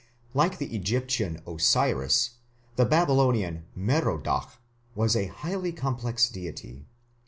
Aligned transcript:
Like 0.33 0.57
the 0.57 0.75
Egyptian 0.75 1.43
Osiris, 1.45 2.31
the 2.75 2.85
Babylonian 2.85 3.65
Merodach 3.75 4.59
was 4.95 5.15
a 5.15 5.27
highly 5.27 5.71
complex 5.71 6.27
deity. 6.27 6.87